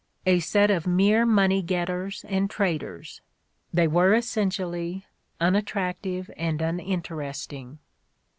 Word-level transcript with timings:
A 0.25 0.39
set 0.39 0.71
of 0.71 0.87
mere 0.87 1.27
money 1.27 1.61
getters 1.61 2.25
and 2.27 2.49
traders, 2.49 3.21
they 3.71 3.87
were 3.87 4.15
essentially 4.15 5.05
unattractive 5.39 6.31
and 6.37 6.59
uninteresting." 6.59 7.77